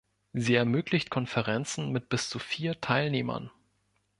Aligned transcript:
Sie 0.33 0.55
ermöglicht 0.55 1.11
Konferenzen 1.11 1.91
mit 1.91 2.09
bis 2.09 2.27
zu 2.27 2.39
vier 2.39 2.81
Teilnehmern. 2.81 3.51